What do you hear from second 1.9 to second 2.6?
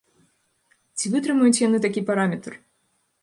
параметр?